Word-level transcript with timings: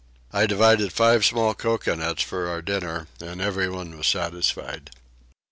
I 0.33 0.47
divided 0.47 0.91
five 0.91 1.23
small 1.23 1.53
coconuts 1.53 2.23
for 2.23 2.47
our 2.47 2.63
dinner 2.63 3.05
and 3.19 3.39
everyone 3.39 3.95
was 3.95 4.07
satisfied. 4.07 4.89